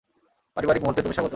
পারিবারিক 0.57 0.81
মূহুর্তে 0.81 1.01
তুমি 1.01 1.15
স্বাগত। 1.15 1.29